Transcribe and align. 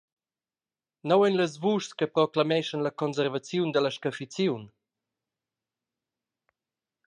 Nua 1.09 1.23
ein 1.27 1.37
las 1.39 1.53
vuschs 1.63 1.95
che 1.97 2.05
proclameschan 2.15 2.83
la 2.83 2.93
conservaziun 3.01 3.69
dalla 3.71 3.91
scaffiziun? 3.95 4.63